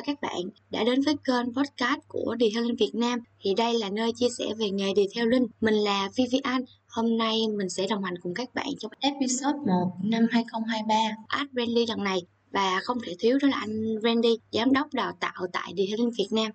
chào 0.00 0.14
các 0.14 0.20
bạn 0.22 0.40
đã 0.70 0.84
đến 0.84 1.00
với 1.06 1.14
kênh 1.24 1.54
podcast 1.54 2.00
của 2.08 2.34
Đi 2.38 2.50
Theo 2.54 2.62
Linh 2.62 2.76
Việt 2.76 2.90
Nam. 2.94 3.18
Thì 3.40 3.54
đây 3.56 3.74
là 3.80 3.90
nơi 3.92 4.12
chia 4.16 4.28
sẻ 4.38 4.44
về 4.58 4.70
nghề 4.70 4.94
Đi 4.96 5.02
Theo 5.14 5.26
Linh. 5.26 5.46
Mình 5.60 5.74
là 5.74 6.08
Vivian. 6.16 6.62
Hôm 6.88 7.18
nay 7.18 7.36
mình 7.58 7.68
sẽ 7.68 7.86
đồng 7.90 8.04
hành 8.04 8.14
cùng 8.22 8.34
các 8.34 8.54
bạn 8.54 8.66
trong 8.78 8.92
episode 9.00 9.58
1 9.66 9.92
năm 10.04 10.26
2023 10.30 10.94
Ad 11.28 11.48
Randy 11.52 11.86
lần 11.88 12.04
này. 12.04 12.18
Và 12.50 12.80
không 12.82 12.98
thể 13.06 13.12
thiếu 13.18 13.38
đó 13.42 13.48
là 13.48 13.56
anh 13.60 14.00
Randy, 14.02 14.36
giám 14.52 14.72
đốc 14.72 14.86
đào 14.92 15.12
tạo 15.20 15.46
tại 15.52 15.72
Đi 15.74 15.86
Theo 15.88 15.96
Linh 15.96 16.10
Việt 16.18 16.28
Nam. 16.32 16.50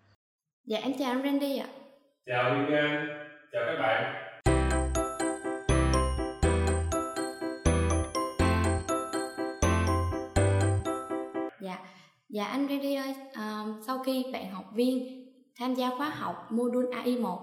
Dạ 0.65 0.77
em 0.77 0.93
chào 0.99 1.11
anh 1.11 1.23
Randy 1.23 1.57
ạ. 1.57 1.67
Chào 2.25 2.55
Vivian, 2.59 3.07
chào 3.51 3.63
các 3.67 3.81
bạn. 3.81 4.24
Dạ 12.29 12.45
anh 12.45 12.67
Randy 12.69 12.95
ơi, 12.95 13.15
à, 13.33 13.65
sau 13.87 13.99
khi 13.99 14.25
bạn 14.33 14.51
học 14.51 14.65
viên 14.73 15.25
tham 15.59 15.73
gia 15.73 15.89
khóa 15.97 16.09
học 16.09 16.51
module 16.51 16.89
AI1 17.03 17.37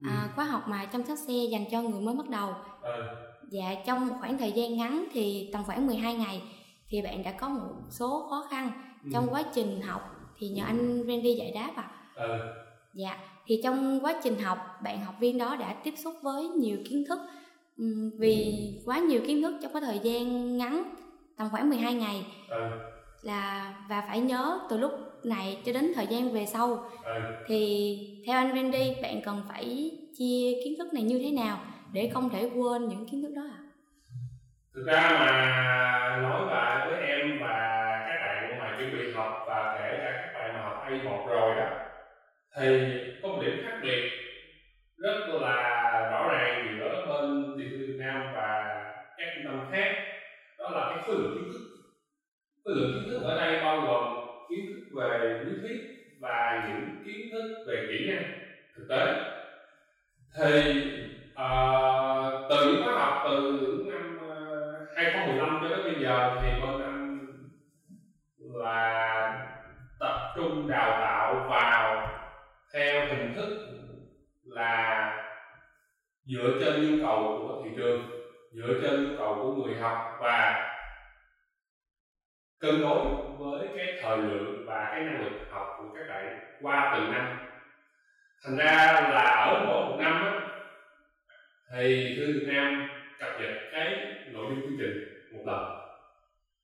ừ. 0.00 0.08
à, 0.08 0.28
khóa 0.34 0.44
học 0.44 0.62
mà 0.68 0.84
chăm 0.84 1.04
sóc 1.04 1.18
xe 1.18 1.34
dành 1.50 1.64
cho 1.70 1.82
người 1.82 2.00
mới 2.00 2.14
bắt 2.14 2.28
đầu. 2.28 2.50
Ừ. 2.82 3.02
Dạ 3.50 3.74
trong 3.86 4.08
một 4.08 4.14
khoảng 4.20 4.38
thời 4.38 4.52
gian 4.52 4.76
ngắn 4.76 5.04
thì 5.12 5.50
tầm 5.52 5.62
khoảng 5.64 5.86
12 5.86 6.14
ngày 6.14 6.42
thì 6.88 7.02
bạn 7.02 7.22
đã 7.22 7.32
có 7.32 7.48
một 7.48 7.72
số 7.90 8.26
khó 8.30 8.46
khăn 8.50 8.70
ừ. 9.04 9.10
trong 9.12 9.26
quá 9.30 9.42
trình 9.54 9.80
học 9.80 10.02
thì 10.38 10.48
nhờ 10.48 10.64
anh 10.64 11.04
Randy 11.08 11.34
giải 11.34 11.52
đáp 11.54 11.72
ạ. 11.76 11.90
À. 12.14 12.24
Ừ. 12.24 12.38
Dạ 12.94 13.18
thì 13.46 13.60
trong 13.64 14.00
quá 14.02 14.20
trình 14.22 14.38
học 14.38 14.58
bạn 14.84 15.04
học 15.04 15.14
viên 15.20 15.38
đó 15.38 15.56
đã 15.56 15.74
tiếp 15.84 15.94
xúc 15.96 16.14
với 16.22 16.48
nhiều 16.48 16.78
kiến 16.84 17.04
thức 17.08 17.18
vì 18.18 18.54
quá 18.86 18.98
nhiều 18.98 19.20
kiến 19.26 19.42
thức 19.42 19.54
trong 19.62 19.72
cái 19.72 19.82
thời 19.82 19.98
gian 19.98 20.56
ngắn 20.56 20.94
tầm 21.36 21.48
khoảng 21.50 21.68
12 21.68 21.94
ngày. 21.94 22.26
Ừ 22.48 22.92
là 23.22 23.74
và 23.88 24.04
phải 24.08 24.20
nhớ 24.20 24.58
từ 24.70 24.78
lúc 24.78 24.92
này 25.24 25.62
cho 25.66 25.72
đến 25.72 25.92
thời 25.94 26.06
gian 26.06 26.32
về 26.32 26.46
sau 26.46 26.90
ừ. 27.04 27.20
thì 27.46 27.96
theo 28.26 28.36
anh 28.36 28.54
Randy 28.54 28.96
bạn 29.02 29.20
cần 29.24 29.42
phải 29.48 29.90
chia 30.18 30.52
kiến 30.64 30.74
thức 30.78 30.94
này 30.94 31.02
như 31.02 31.18
thế 31.18 31.30
nào 31.30 31.58
để 31.92 32.10
không 32.14 32.30
thể 32.30 32.50
quên 32.54 32.88
những 32.88 33.08
kiến 33.08 33.22
thức 33.22 33.32
đó 33.36 33.42
ạ? 33.42 33.58
À? 33.58 33.62
Thực 34.74 34.84
ra 34.86 35.16
mà 35.20 36.18
nói 36.22 36.46
lại 36.46 36.88
với 36.88 37.08
em 37.08 37.38
và 37.40 37.56
các 38.08 38.16
bạn 38.26 38.58
mà 38.58 38.76
chuẩn 38.78 38.92
bị 38.92 39.12
học 39.12 39.44
và 39.46 39.78
kể 39.78 39.98
cả 39.98 40.12
các 40.12 40.40
bạn 40.40 40.54
mà 40.54 40.62
học 40.62 40.84
A1 40.88 41.26
rồi 41.26 41.56
đó 41.56 41.68
thì 42.56 42.66
có 43.22 43.28
một 43.28 43.42
điểm 43.42 43.60
khác 43.64 43.78
biệt 43.82 44.10
rất 44.96 45.40
là 45.40 45.56
rõ 46.10 46.28
ràng 46.32 46.76
giữa 46.78 47.06
bên 47.08 47.58
địa 47.58 47.64
phương 47.70 47.86
Việt 47.86 47.96
Nam 47.98 48.32
và 48.34 48.74
các 49.18 49.26
trung 49.34 49.44
tâm 49.44 49.66
khác 49.72 49.94
đó 50.58 50.70
là 50.70 50.90
cái 50.94 51.04
khối 51.06 51.16
lượng 51.16 51.41
cái 52.66 52.74
lượng 52.74 52.90
kiến 52.94 53.06
thức 53.06 53.22
ở 53.22 53.34
đây 53.34 53.56
bao 53.56 53.78
gồm 53.80 54.21
qua 86.62 86.94
từng 86.96 87.12
năm. 87.12 87.38
Thành 88.44 88.56
ra 88.56 88.92
là 89.12 89.22
ở 89.22 89.64
mỗi 89.66 89.84
một 89.84 89.96
năm 90.00 90.12
á, 90.12 90.40
thì 91.72 92.14
thư 92.16 92.26
Việt 92.26 92.52
Nam 92.52 92.88
cập 93.18 93.40
nhật 93.40 93.50
cái 93.72 94.14
nội 94.32 94.46
dung 94.48 94.60
chương 94.62 94.78
trình 94.78 95.28
một 95.32 95.42
lần. 95.46 95.78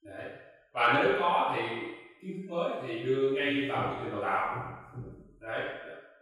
Đấy. 0.04 0.30
và 0.72 1.00
nếu 1.02 1.12
có 1.20 1.54
thì 1.56 1.62
kiến 2.22 2.36
thức 2.36 2.54
mới 2.54 2.70
thì 2.82 2.98
đưa 2.98 3.30
ngay 3.30 3.68
vào 3.70 3.82
chương 3.88 4.04
trình 4.04 4.22
đào 4.22 4.22
tạo. 4.22 4.56
Đấy. 5.40 5.62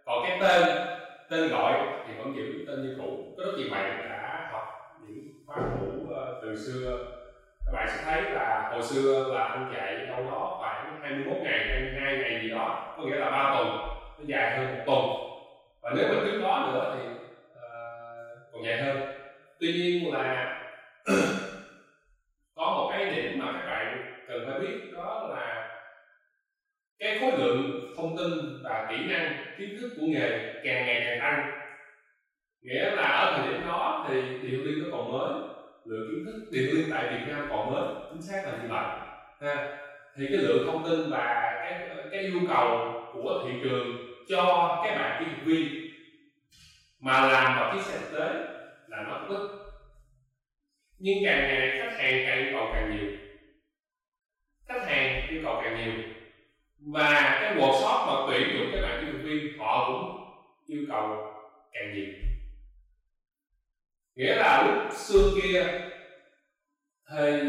còn 0.04 0.24
cái 0.28 0.38
tên 0.40 0.86
tên 1.30 1.50
gọi 1.50 1.72
thì 2.06 2.14
vẫn 2.18 2.36
giữ 2.36 2.64
tên 2.68 2.82
như 2.82 2.96
cũ. 2.98 3.34
Có 3.38 3.44
rất 3.44 3.52
nhiều 3.58 3.68
bạn 3.70 4.08
đã 4.08 4.48
học 4.52 4.64
những 5.00 5.28
khóa 5.46 5.56
cũ 5.80 6.06
ờ, 6.14 6.40
từ 6.42 6.56
xưa. 6.56 6.98
Các 7.66 7.72
bạn 7.72 7.88
sẽ 7.88 8.02
thấy 8.04 8.22
là 8.22 8.68
hồi 8.72 8.82
xưa 8.82 9.34
là 9.34 9.44
anh 9.44 9.72
chạy 9.74 10.06
đâu 10.06 10.24
đó 10.30 10.58
21 11.06 11.38
ngày 11.44 11.66
22 11.68 12.16
ngày 12.16 12.38
gì 12.42 12.48
đó 12.48 12.76
có 12.96 13.04
nghĩa 13.04 13.18
là 13.18 13.30
3 13.30 13.46
tuần 13.52 13.68
nó 14.18 14.24
dài 14.28 14.50
hơn 14.58 14.72
một 14.72 14.82
tuần. 14.86 15.02
Và 15.84 15.92
nếu 15.96 16.08
mà 16.08 16.16
trước 16.24 16.38
đó 16.40 16.60
nữa 16.66 16.86
thì 16.92 17.06
uh, 17.06 18.40
còn 18.52 18.64
dài 18.64 18.76
hơn. 18.76 18.98
Tuy 19.60 19.70
nhiên 19.70 20.12
là 20.12 20.46
có 22.56 22.72
một 22.76 22.88
cái 22.90 23.06
điểm 23.06 23.38
mà 23.38 23.52
các 23.54 23.64
bạn 23.66 23.98
cần 24.28 24.44
phải 24.46 24.54
biết 24.54 24.76
đó 24.92 25.26
là 25.30 25.62
cái 27.00 27.12
khối 27.20 27.32
lượng 27.34 27.74
thông 27.98 28.14
tin 28.16 28.60
và 28.64 28.86
kỹ 28.90 29.04
năng 29.08 29.32
kiến 29.58 29.74
thức 29.76 29.88
của 29.96 30.06
nghề 30.06 30.40
càng 30.64 30.84
ngày 30.86 31.00
càng 31.04 31.18
tăng. 31.20 31.42
Nghĩa 32.62 32.90
là 32.90 33.04
ở 33.04 33.26
thời 33.32 33.40
điểm 33.40 33.62
đó 33.62 34.04
thì 34.08 34.36
điều 34.42 34.60
liên 34.60 34.80
nó 34.80 34.86
còn 34.90 35.08
mới 35.08 35.32
lượng 35.86 36.04
kiến 36.08 36.22
thức 36.26 36.36
điều 36.50 36.66
liên 36.68 36.88
tại 36.90 37.06
Việt 37.06 37.22
Nam 37.26 37.46
còn 37.50 37.66
mới 37.66 37.84
chính 38.10 38.22
xác 38.22 38.46
là 38.46 38.52
như 38.52 38.68
vậy 38.70 38.88
ha 39.40 39.60
thì 40.18 40.26
cái 40.26 40.36
lượng 40.36 40.66
thông 40.66 40.84
tin 40.84 41.10
và 41.10 41.52
cái 41.62 41.88
cái 42.10 42.20
yêu 42.20 42.40
cầu 42.48 42.92
của 43.12 43.44
thị 43.46 43.58
trường 43.62 43.96
cho 44.28 44.44
các 44.84 44.98
bạn 44.98 45.24
kỹ 45.24 45.30
thuật 45.30 45.46
viên 45.46 45.90
mà 47.00 47.20
làm 47.20 47.58
vào 47.58 47.74
chiếc 47.74 47.82
xe 47.82 47.98
thực 47.98 48.18
tế 48.18 48.28
là 48.88 49.02
nó 49.02 49.24
cũng 49.28 49.36
ít. 49.36 49.48
Nhưng 50.98 51.18
càng 51.24 51.38
ngày 51.38 51.78
khách 51.78 51.98
hàng 51.98 52.22
càng 52.26 52.38
yêu 52.38 52.52
cầu 52.52 52.68
càng 52.72 52.96
nhiều. 52.96 53.10
Khách 54.68 54.86
hàng 54.86 55.28
yêu 55.30 55.40
cầu 55.44 55.60
càng 55.64 55.76
nhiều. 55.76 56.04
Và 56.78 57.38
cái 57.40 57.54
workshop 57.54 58.06
mà 58.06 58.26
tuyển 58.28 58.58
dụng 58.58 58.68
các 58.72 58.80
bạn 58.82 59.04
kỹ 59.04 59.12
thuật 59.12 59.24
viên 59.24 59.58
họ 59.58 59.88
cũng 59.88 60.20
yêu 60.66 60.84
cầu 60.88 61.32
càng 61.72 61.94
nhiều. 61.94 62.06
Nghĩa 64.14 64.34
là 64.34 64.62
lúc 64.62 64.92
xưa 64.92 65.30
kia 65.42 65.66
thì 67.10 67.40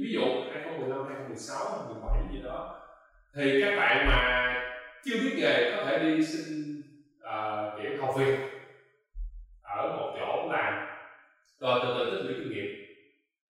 ví 0.00 0.12
dụ 0.12 0.24
2015, 0.54 1.06
2016, 1.08 1.58
2017 1.58 2.03
thì 3.36 3.62
các 3.62 3.76
bạn 3.76 4.06
mà 4.06 4.50
chưa 5.04 5.16
biết 5.16 5.34
nghề 5.36 5.76
có 5.76 5.84
thể 5.84 5.98
đi 5.98 6.24
xin 6.24 6.82
uh, 7.18 7.82
kiểu 7.82 8.02
học 8.02 8.14
việc 8.18 8.38
ở 9.62 9.96
một 9.96 10.16
chỗ 10.18 10.52
làm 10.52 10.86
rồi 11.60 11.80
từ 11.82 11.94
từ 11.98 12.10
tích 12.10 12.24
lũy 12.24 12.34
kinh 12.34 12.52
nghiệm. 12.52 12.66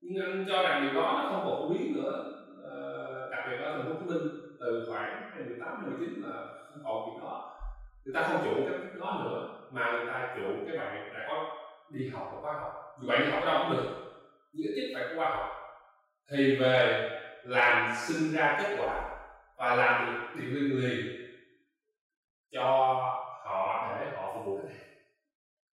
Nhưng 0.00 0.24
anh 0.24 0.44
cho 0.48 0.62
rằng 0.62 0.82
điều 0.82 1.02
đó 1.02 1.20
nó 1.22 1.30
không 1.30 1.44
còn 1.44 1.58
phổ 1.58 1.68
biến 1.68 1.94
nữa 1.94 2.24
uh, 2.52 3.30
đặc 3.30 3.44
biệt 3.50 3.56
ở 3.56 3.72
thành 3.72 3.84
phố 3.84 3.92
Hồ 3.92 4.00
Chí 4.00 4.06
Minh 4.06 4.28
từ 4.60 4.86
khoảng 4.88 5.30
18 5.46 5.98
19 5.98 6.22
là 6.22 6.46
không 6.70 6.82
còn 6.84 7.06
việc 7.06 7.22
đó. 7.22 7.58
Người 8.04 8.14
ta 8.14 8.22
không 8.22 8.42
chủ 8.44 8.64
cái 8.68 8.78
đó 9.00 9.22
nữa 9.24 9.48
mà 9.70 9.92
người 9.92 10.06
ta 10.06 10.34
chủ 10.36 10.66
cái 10.68 10.78
bạn 10.78 11.12
đã 11.14 11.26
có 11.28 11.56
đi 11.90 12.08
học 12.08 12.30
và 12.34 12.40
khóa 12.40 12.52
học. 12.60 12.72
Dù 13.00 13.08
bạn 13.08 13.20
đi 13.20 13.30
học 13.30 13.40
ở 13.42 13.46
đâu 13.46 13.64
cũng 13.68 13.76
được 13.76 13.90
nhưng 14.52 14.72
ít 14.72 14.74
nhất 14.76 14.90
phải 14.94 15.08
có 15.08 15.16
khóa 15.16 15.36
học. 15.36 15.50
Thì 16.30 16.56
về 16.56 17.10
làm 17.44 17.94
sinh 18.06 18.32
ra 18.32 18.58
kết 18.62 18.76
quả 18.78 19.13
và 19.58 19.74
làm 19.74 20.06
được 20.06 20.14
điều 20.34 20.50
với 20.52 20.62
người 20.62 21.00
cho 22.52 22.62
họ 23.44 23.82
để 23.82 24.08
họ 24.14 24.30
phục 24.34 24.44
vụ. 24.44 24.56
Khách 24.56 24.68
hàng 24.70 24.84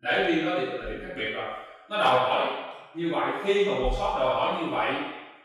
để 0.02 0.24
đi 0.24 0.40
nó 0.42 0.54
thì 0.58 0.66
điểm 0.90 1.00
khác 1.02 1.12
biệt 1.16 1.30
rồi, 1.34 1.48
nó 1.90 1.98
đòi 1.98 2.20
hỏi 2.20 2.48
như 2.96 3.10
vậy, 3.10 3.34
khi 3.44 3.64
mà 3.66 3.76
một 3.76 3.92
shop 3.94 4.14
đòi 4.16 4.34
hỏi 4.34 4.54
như 4.54 4.68
vậy, 4.68 5.02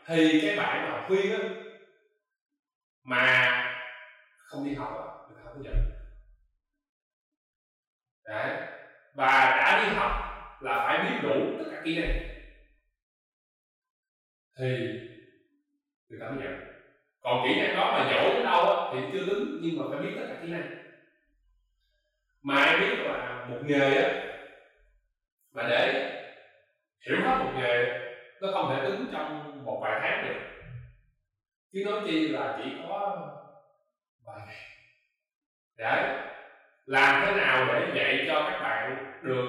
thì 0.07 0.39
cái 0.41 0.53
bạn 0.57 0.83
mà 0.83 0.97
khuyên 1.07 1.31
á, 1.31 1.39
mà 3.05 3.51
không 4.37 4.63
đi 4.63 4.73
học 4.73 4.89
á, 4.95 5.03
người 5.27 5.35
ta 5.37 5.41
không 5.43 5.53
có 5.55 5.59
nhận. 5.61 5.75
Đấy. 8.25 8.53
Và 9.13 9.51
đã 9.57 9.75
đi 9.83 9.89
học 9.89 10.11
là 10.61 10.79
phải 10.85 10.97
biết 10.97 11.19
đủ 11.23 11.55
tất 11.59 11.65
cả 11.71 11.77
kỹ 11.85 11.93
năng. 11.93 12.11
Thì 14.59 14.87
người 16.09 16.19
ta 16.19 16.27
mới 16.27 16.37
nhận 16.37 16.66
còn 17.27 17.43
kỹ 17.47 17.61
năng 17.61 17.75
đó 17.75 17.91
mà 17.91 18.11
giỏi 18.11 18.33
đến 18.33 18.43
đâu 18.43 18.89
thì 18.93 18.99
chưa 19.11 19.25
tính, 19.25 19.59
nhưng 19.61 19.79
mà 19.79 19.85
phải 19.89 19.99
biết 19.99 20.15
tất 20.15 20.25
cả 20.29 20.35
kỹ 20.41 20.47
năng. 20.47 20.75
Mà 22.41 22.63
ai 22.63 22.79
biết 22.79 22.95
là 22.97 23.45
một 23.49 23.57
nghề 23.63 23.95
á, 23.95 24.09
mà 25.51 25.63
để 25.69 26.11
hiểu 27.07 27.17
hết 27.21 27.37
một 27.39 27.51
nghề, 27.57 27.99
nó 28.41 28.47
không 28.53 28.75
thể 28.75 28.89
tính 28.89 29.05
trong 29.11 29.61
một 29.65 29.79
vài 29.83 29.99
tháng 30.03 30.25
được. 30.27 30.39
Chứ 31.73 31.83
nói 31.85 32.01
chi 32.05 32.27
là 32.27 32.59
chỉ 32.63 32.69
có 32.83 33.27
vài 34.25 34.39
ngày. 34.47 34.69
Để 35.77 36.23
làm 36.85 37.25
thế 37.25 37.35
nào 37.35 37.65
để 37.65 37.91
dạy 37.95 38.25
cho 38.27 38.49
các 38.49 38.59
bạn 38.61 39.13
được 39.23 39.47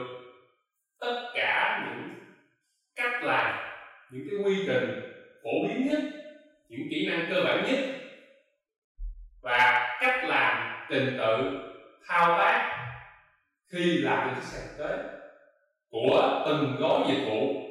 tất 1.00 1.30
cả 1.34 1.86
những 1.86 2.14
cách 2.96 3.22
làm, 3.22 3.58
những 4.10 4.26
cái 4.30 4.38
quy 4.44 4.64
trình 4.66 5.00
phổ 5.44 5.68
biến 5.68 5.88
nhất 5.88 6.17
những 6.68 6.88
kỹ 6.90 7.08
năng 7.10 7.26
cơ 7.30 7.42
bản 7.44 7.64
nhất 7.66 7.78
và 9.40 9.88
cách 10.00 10.24
làm 10.24 10.84
trình 10.90 11.16
tự, 11.18 11.60
thao 12.06 12.38
tác 12.38 12.74
khi 13.72 13.98
làm 13.98 14.34
những 14.34 14.44
sản 14.44 14.66
thực 14.68 14.84
tế 14.84 14.98
của 15.90 16.44
từng 16.46 16.76
gói 16.78 17.04
dịch 17.08 17.24
vụ 17.24 17.68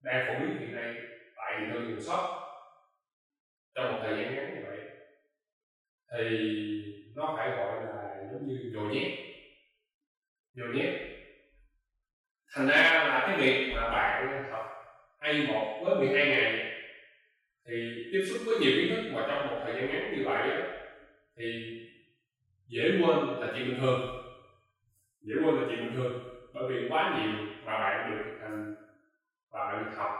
đang 0.00 0.26
phổ 0.26 0.40
biến 0.40 0.58
hiện 0.58 0.76
nay 0.76 0.94
tại 1.36 1.60
nhiều 1.60 1.68
nơi 1.68 1.80
nhiều 1.88 2.00
shop. 2.00 2.20
Trong 3.74 3.92
một 3.92 3.98
thời 4.02 4.16
gian 4.16 4.34
ngắn 4.34 4.54
như 4.54 4.60
vậy 4.66 4.78
thì 6.12 6.26
nó 7.14 7.34
phải 7.36 7.50
gọi 7.50 7.80
là 7.80 8.16
giống 8.32 8.48
như 8.48 8.70
nhồi 8.72 8.94
nhét. 8.94 9.12
Nhồi 10.54 10.68
nhét. 10.74 10.94
Thành 12.54 12.66
ra 12.66 12.82
là 12.82 13.24
cái 13.26 13.36
việc 13.36 13.72
mà 13.74 13.90
bạn 13.90 14.50
học 14.50 14.66
hay 15.20 15.46
một 15.48 15.80
với 15.84 15.94
12 15.94 16.26
ngày 16.26 16.71
thì 17.66 18.04
tiếp 18.12 18.24
xúc 18.28 18.38
với 18.46 18.58
nhiều 18.60 18.72
kiến 18.74 18.96
thức 18.96 19.10
mà 19.14 19.24
trong 19.28 19.46
một 19.46 19.60
thời 19.64 19.74
gian 19.74 19.88
ngắn 19.88 20.12
như 20.16 20.24
vậy 20.24 20.48
thì 21.36 21.78
dễ 22.66 22.82
quên 22.82 23.40
là 23.40 23.52
chuyện 23.54 23.68
bình 23.68 23.80
thường 23.80 24.00
dễ 25.20 25.34
quên 25.44 25.54
là 25.54 25.62
chuyện 25.68 25.78
bình 25.78 25.96
thường 25.96 26.22
bởi 26.54 26.64
vì 26.68 26.88
quá 26.88 27.18
nhiều 27.18 27.32
mà 27.64 27.78
bạn 27.78 28.10
được 28.10 28.22
thực 28.24 28.38
hành 28.42 28.74
và 29.50 29.64
bạn 29.64 29.84
được 29.84 29.96
học 29.96 30.10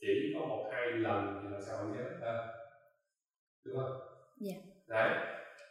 chỉ 0.00 0.34
có 0.34 0.46
một 0.46 0.70
hai 0.72 0.86
lần 0.86 1.40
thì 1.42 1.48
làm 1.52 1.60
sao 1.66 1.76
bạn 1.76 1.92
nhớ 1.92 2.04
hơn 2.20 2.46
đúng 3.64 3.76
không? 3.76 4.00
Dạ. 4.40 4.54
Đấy. 4.88 5.10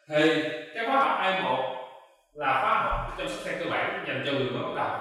Thì 0.08 0.44
cái 0.76 0.86
khóa 0.86 1.04
học 1.04 1.20
A1 1.22 1.76
là 2.34 2.62
khóa 2.62 2.84
học 2.84 3.16
chăm 3.18 3.28
sóc 3.28 3.40
xe 3.46 3.58
cơ 3.60 3.70
bản 3.70 4.06
dành 4.08 4.24
cho 4.26 4.32
người 4.32 4.50
mới 4.50 4.64
bắt 4.64 4.74
đầu. 4.76 5.00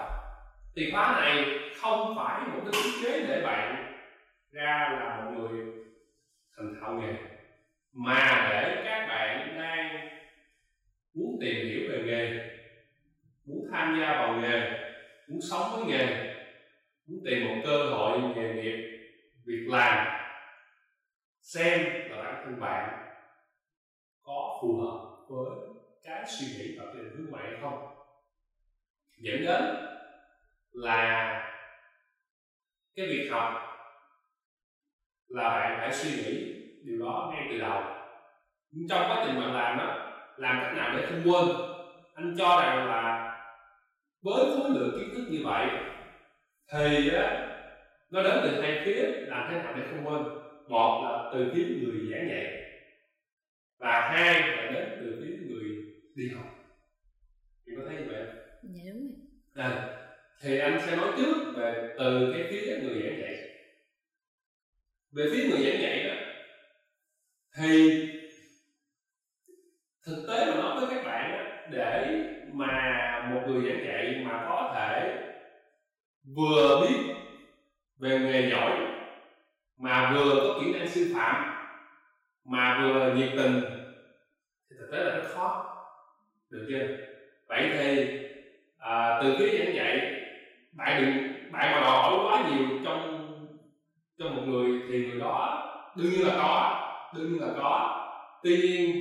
Thì 0.77 0.91
khóa 0.93 1.21
này 1.21 1.59
không 1.81 2.15
phải 2.17 2.41
một 2.41 2.61
cái 2.65 2.83
thiết 2.85 2.91
kế 3.03 3.27
để 3.29 3.43
bạn 3.45 3.82
ra 4.53 4.89
là 4.93 5.25
một 5.25 5.41
người 5.41 5.73
thành 6.57 6.75
thạo 6.81 6.93
nghề. 6.93 7.15
Mà 7.93 8.49
để 8.51 8.83
các 8.85 9.07
bạn 9.09 9.59
đang 9.59 10.09
muốn 11.15 11.39
tìm 11.41 11.67
hiểu 11.67 11.89
về 11.91 12.03
nghề, 12.05 12.51
muốn 13.45 13.69
tham 13.73 14.01
gia 14.01 14.13
vào 14.13 14.41
nghề, 14.41 14.71
muốn 15.29 15.41
sống 15.51 15.73
với 15.73 15.85
nghề, 15.85 16.35
muốn 17.07 17.21
tìm 17.25 17.49
một 17.49 17.63
cơ 17.65 17.91
hội 17.91 18.21
nghề 18.21 18.55
nghiệp, 18.55 18.99
việc 19.45 19.67
làm, 19.69 20.23
xem 21.41 22.11
là 22.11 22.23
bản 22.23 22.43
thân 22.45 22.61
bạn 22.61 23.09
có 24.23 24.59
phù 24.63 24.81
hợp 24.81 25.17
với 25.29 25.75
cái 26.03 26.25
suy 26.27 26.47
nghĩ 26.47 26.79
và 26.79 26.85
cái 26.85 27.03
hướng 27.03 27.31
ngoại 27.31 27.45
hay 27.47 27.61
không. 27.61 27.97
Dẫn 29.17 29.45
đến 29.45 29.63
là 30.73 31.39
cái 32.95 33.07
việc 33.07 33.29
học 33.33 33.72
là 35.35 35.49
bạn 35.49 35.79
phải 35.81 35.93
suy 35.93 36.11
nghĩ 36.11 36.55
điều 36.85 36.99
đó 36.99 37.33
ngay 37.35 37.49
từ 37.51 37.59
đầu. 37.59 37.83
Nhưng 38.71 38.89
trong 38.89 39.01
quá 39.01 39.23
trình 39.27 39.41
bạn 39.41 39.55
làm 39.55 39.79
đó 39.79 40.09
làm 40.37 40.61
cách 40.61 40.75
nào 40.75 40.97
để 40.97 41.07
không 41.07 41.23
quên? 41.25 41.57
Anh 42.15 42.35
cho 42.39 42.61
rằng 42.63 42.87
là 42.87 43.33
với 44.23 44.45
khối 44.45 44.71
lượng 44.71 44.99
kiến 44.99 45.15
thức 45.15 45.25
như 45.31 45.41
vậy 45.45 45.67
thì 46.73 47.11
á 47.15 47.49
nó 48.11 48.23
đến 48.23 48.39
từ 48.43 48.63
hai 48.63 48.83
phía 48.85 49.03
làm 49.27 49.49
thế 49.51 49.63
nào 49.63 49.75
để 49.77 49.83
không 49.91 50.07
quên? 50.07 50.23
Một 50.69 51.03
là 51.05 51.31
từ 51.35 51.53
phía 51.55 51.65
người 51.65 52.11
giảng 52.11 52.29
dạy 52.29 52.63
và 53.79 54.01
hai 54.01 54.41
là 54.41 54.71
đến 54.71 54.89
từ 55.01 55.23
phía 55.25 55.37
người 55.47 55.63
đi 56.15 56.29
học. 56.37 56.47
Thì 57.67 57.73
có 57.77 57.83
thấy 57.87 57.97
như 57.97 58.05
vậy 58.11 58.23
không? 58.27 58.37
Dạ 58.63 58.93
đúng 58.95 59.09
rồi. 59.55 59.65
À, 59.65 59.99
thì 60.43 60.59
anh 60.59 60.81
sẽ 60.87 60.97
nói 60.97 61.09
trước 61.17 61.53
về 61.57 61.95
từ 61.99 62.35
cái 62.35 62.47
phía 62.51 62.79
người 62.83 63.03
giảng 63.03 63.21
dạy 63.21 63.42
về 65.13 65.27
phía 65.33 65.49
người 65.49 65.65
giảng 65.65 65.83
dạy 65.83 66.05
đó 66.09 66.15
thì 67.57 68.03
thực 70.07 70.25
tế 70.29 70.47
mà 70.47 70.55
nói 70.55 70.81
với 70.81 70.95
các 70.95 71.05
bạn 71.05 71.33
đó, 71.33 71.45
để 71.71 72.19
mà 72.53 73.03
một 73.31 73.41
người 73.47 73.69
giảng 73.69 73.85
dạy 73.87 74.23
mà 74.25 74.45
có 74.49 74.73
thể 74.75 75.19
vừa 76.37 76.81
biết 76.81 77.15
về 77.99 78.19
nghề 78.19 78.51
giỏi 78.51 78.79
mà 79.77 80.11
vừa 80.13 80.41
có 80.41 80.61
kỹ 80.61 80.73
năng 80.73 80.89
sư 80.89 81.13
phạm 81.15 81.53
mà 82.45 82.81
vừa 82.83 83.15
nhiệt 83.15 83.31
tình 83.37 83.61
thì 84.71 84.77
thực 84.79 84.89
tế 84.93 84.99
là 84.99 85.17
rất 85.17 85.29
khó. 85.35 85.75
Được 86.51 86.67
chưa? 86.69 86.87
Vậy 87.49 87.71
thì 87.73 88.07
à, 88.79 89.21
từ 89.23 89.35
phía 89.39 89.59
giảng 89.59 89.75
dạy 89.75 90.21
bạn 90.73 91.03
đừng 91.03 91.33
bạn 91.53 91.73
mà 91.73 91.81
đòi 91.81 91.91
hỏi 91.91 92.19
quá 92.25 92.51
nhiều 92.51 92.69
trong 92.85 93.12
cho 94.19 94.27
một 94.27 94.41
người 94.45 94.79
thì 94.87 95.01
người 95.01 95.19
đó 95.19 95.55
đương 95.95 96.09
nhiên 96.11 96.23
là 96.23 96.31
có, 96.31 96.69
đương 97.13 97.27
nhiên 97.29 97.39
là 97.41 97.49
có. 97.55 97.87
Tuy 98.43 98.57
nhiên, 98.57 98.95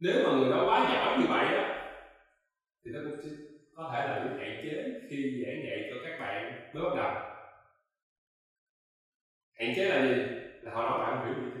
nếu 0.00 0.18
mà 0.18 0.30
người 0.30 0.48
đó 0.48 0.60
quá 0.64 0.80
giỏi 0.88 1.12
như 1.14 1.26
vậy 1.26 1.50
á, 1.50 1.64
thì 2.84 2.90
nó 2.90 2.98
cũng 3.02 3.14
có 3.72 3.84
thể 3.90 4.02
là 4.02 4.14
những 4.14 4.32
hạn 4.36 4.54
chế 4.60 4.84
khi 5.08 5.38
giảng 5.42 5.62
dạy 5.62 5.82
cho 5.88 5.96
các 6.02 6.18
bạn 6.18 6.52
mới 6.72 6.82
bắt 6.82 6.92
đầu. 6.94 7.10
Hạn 9.52 9.72
chế 9.72 9.86
là 9.86 9.96
gì? 9.96 10.24
Là 10.60 10.70
họ 10.72 10.82
nói 10.84 10.96
bạn 10.96 11.10
không 11.10 11.20
hiểu 11.20 11.34
gì 11.36 11.48
chứ 11.52 11.60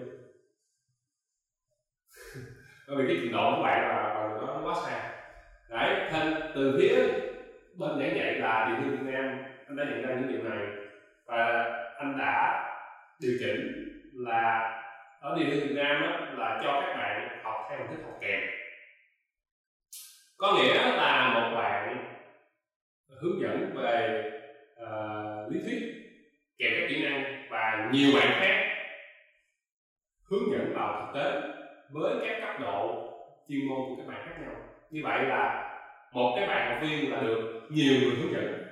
bởi 2.86 2.96
vì 2.96 3.04
cái 3.06 3.16
trình 3.18 3.30
độ 3.30 3.48
của 3.50 3.58
bạn 3.58 3.84
là 3.84 4.08
và 4.12 4.22
nó 4.36 4.60
quá 4.62 4.74
xa. 4.74 5.04
Đấy, 5.68 5.94
thành 6.08 6.34
từ 6.54 6.72
phía 6.76 6.94
bên 7.72 7.96
giảng 7.98 8.14
dạy 8.14 8.34
là 8.34 8.62
địa 8.62 8.74
phương 8.78 8.90
việt 8.90 9.02
nam, 9.02 9.34
anh 9.64 9.76
đã 9.76 9.84
nhận 9.84 10.00
ra 10.00 10.12
những 10.12 10.26
điều 10.26 10.42
này. 10.42 10.66
Và 11.26 11.66
anh 11.98 12.18
đã 12.18 12.62
điều 13.20 13.36
chỉnh 13.40 13.72
là 14.12 14.72
ở 15.20 15.36
địa 15.38 15.44
phương 15.50 15.68
việt 15.68 15.74
nam 15.74 16.02
đó, 16.02 16.26
là 16.36 16.60
cho 16.64 16.80
các 16.80 16.96
bạn 16.96 17.38
học 17.42 17.54
theo 17.70 17.78
hình 17.78 17.88
thức 17.88 18.02
học 18.04 18.18
kèm. 18.20 18.40
Có 20.36 20.52
nghĩa 20.52 20.74
là 20.74 21.34
một 21.34 21.56
bạn 21.56 22.06
hướng 23.20 23.40
dẫn 23.40 23.74
về 23.76 24.22
uh, 24.82 25.52
lý 25.52 25.60
thuyết 25.60 25.94
kèm 26.58 26.72
các 26.80 26.86
kỹ 26.88 27.04
năng 27.04 27.48
và 27.50 27.90
nhiều 27.92 28.10
bạn 28.20 28.40
khác 28.40 28.62
hướng 30.30 30.52
dẫn 30.52 30.72
vào 30.74 31.12
thực 31.14 31.20
tế 31.20 31.40
với 31.90 32.14
các 32.28 32.40
cấp 32.40 32.60
độ 32.60 33.12
chuyên 33.48 33.68
môn 33.68 33.78
của 33.78 33.96
các 33.96 34.06
bạn 34.06 34.26
khác 34.26 34.36
nhau. 34.40 34.54
Như 34.90 35.00
vậy 35.04 35.22
là 35.22 35.72
một 36.12 36.34
cái 36.36 36.46
bạn 36.48 36.70
học 36.70 36.78
viên 36.82 37.12
là 37.12 37.20
được 37.20 37.68
nhiều 37.70 37.94
người 38.00 38.16
hướng 38.16 38.32
dẫn. 38.32 38.62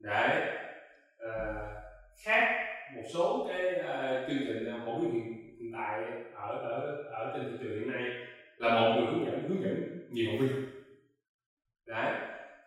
Để 0.00 0.50
khác. 2.24 2.66
Một 2.94 3.02
số 3.14 3.46
cái 3.48 3.72
uh, 3.72 4.28
chương 4.28 4.38
trình 4.46 4.66
phổ 4.86 4.98
biến 4.98 5.10
hiện, 5.10 5.56
hiện 5.60 5.72
tại 5.72 6.02
ở 6.34 6.56
ở 6.58 7.04
ở 7.12 7.32
trên 7.34 7.50
thị 7.50 7.56
trường 7.60 7.78
hiện 7.78 7.92
nay 7.92 8.02
là 8.58 8.80
một 8.80 8.94
người 8.96 9.06
hướng 9.06 9.26
dẫn 9.26 9.48
hướng 9.48 9.62
dẫn 9.62 10.06
nhiều 10.10 10.26
học 10.30 10.40
viên. 10.40 10.66
Đấy. 11.86 12.12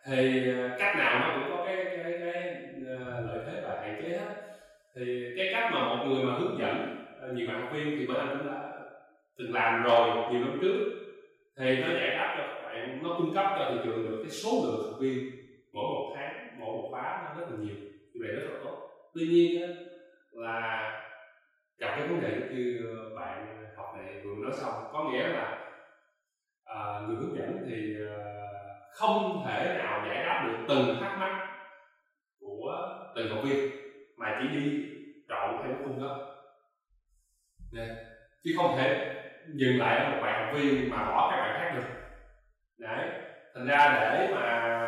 Thì 0.06 0.50
uh, 0.50 0.78
cách 0.78 0.96
nào 0.96 1.20
nó 1.20 1.34
cũng 1.34 1.56
có 1.56 1.64
cái 1.66 1.84
cái 1.84 2.12
cái 2.20 2.56
uh, 2.82 3.26
lợi 3.26 3.44
thế 3.46 3.60
và 3.64 3.80
hạn 3.80 4.02
chế 4.02 4.08
hết. 4.08 4.34
Thì 4.96 5.34
cái 5.36 5.48
cách 5.52 5.70
mà 5.72 5.88
một 5.88 6.04
người 6.06 6.24
mà 6.24 6.38
hướng 6.38 6.58
dẫn 6.58 7.04
uh, 7.28 7.34
nhiều 7.36 7.46
bạn 7.48 7.60
học 7.60 7.70
viên 7.74 7.98
thì 7.98 8.06
bên 8.06 8.16
anh 8.16 8.38
cũng 8.38 8.46
đã 8.46 8.72
từng 9.38 9.54
làm 9.54 9.82
rồi 9.82 10.32
nhiều 10.32 10.40
năm 10.40 10.58
trước. 10.62 10.78
Thì 11.58 11.76
nó 11.76 11.88
giải 11.88 12.10
đáp 12.10 12.34
cho 12.38 12.46
các 12.46 12.62
bạn 12.62 13.02
nó 13.02 13.14
cung 13.18 13.34
cấp 13.34 13.46
cho 13.58 13.70
thị 13.70 13.80
trường 13.84 14.08
được 14.08 14.22
cái 14.22 14.30
số 14.30 14.50
lượng 14.64 14.90
học 14.90 15.00
viên 15.00 15.30
mỗi 15.72 15.84
một 15.84 16.12
tháng 16.16 16.48
mỗi 16.58 16.72
một 16.72 16.88
khóa 16.90 17.22
nó 17.24 17.40
rất 17.40 17.46
là 17.50 17.56
nhiều 17.58 17.74
như 18.12 18.20
vậy 18.20 18.30
rất 18.32 18.48
là 18.52 18.58
tốt 18.64 18.88
tuy 19.18 19.26
nhiên 19.28 19.72
là 20.32 20.88
gặp 21.78 21.92
cái 21.96 22.04
vấn 22.04 22.20
đề 22.20 22.46
như 22.50 22.84
bạn 23.16 23.40
học 23.76 23.86
này 23.94 24.16
vừa 24.24 24.36
nói 24.42 24.52
xong 24.52 24.72
có 24.92 25.04
nghĩa 25.04 25.28
là 25.28 25.58
à, 26.64 26.76
người 27.06 27.16
hướng 27.16 27.34
dẫn 27.34 27.62
thì 27.66 27.94
à, 28.00 28.16
không 28.88 29.40
thể 29.44 29.74
nào 29.76 30.02
giải 30.06 30.20
đáp 30.22 30.42
được 30.44 30.64
từng 30.68 30.96
thắc 31.00 31.18
mắc 31.18 31.30
của 32.40 32.88
từng 33.16 33.30
học 33.30 33.40
viên 33.44 33.58
mà 34.18 34.36
chỉ 34.38 34.48
đi 34.48 34.78
trộn 35.28 35.58
theo 35.62 35.70
cái 35.70 35.80
khung 35.84 35.98
đó 36.00 36.14
Đấy. 37.72 37.90
chứ 38.44 38.52
không 38.56 38.74
thể 38.76 39.08
dừng 39.56 39.78
lại 39.78 39.96
ở 39.96 40.04
một 40.10 40.18
bạn 40.22 40.38
học 40.38 40.48
viên 40.52 40.90
mà 40.90 41.02
bỏ 41.02 41.28
các 41.30 41.38
bạn 41.40 41.54
khác 41.58 41.70
được 41.74 41.86
đấy 42.78 43.08
thành 43.54 43.66
ra 43.66 43.88
để 43.94 44.28
mà, 44.32 44.87